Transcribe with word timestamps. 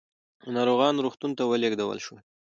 ناروغان 0.55 0.95
روغتون 1.05 1.31
ته 1.37 1.43
ولېږدول 1.45 1.99
شول. 2.05 2.19